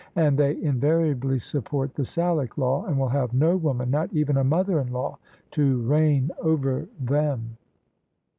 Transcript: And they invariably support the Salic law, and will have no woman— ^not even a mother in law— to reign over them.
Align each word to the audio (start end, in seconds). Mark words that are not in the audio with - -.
And 0.15 0.35
they 0.35 0.59
invariably 0.59 1.37
support 1.37 1.93
the 1.93 2.01
Salic 2.05 2.57
law, 2.57 2.85
and 2.87 2.97
will 2.97 3.09
have 3.09 3.35
no 3.35 3.55
woman— 3.55 3.91
^not 3.91 4.11
even 4.13 4.35
a 4.35 4.43
mother 4.43 4.79
in 4.79 4.91
law— 4.91 5.19
to 5.51 5.79
reign 5.83 6.31
over 6.41 6.87
them. 6.99 7.55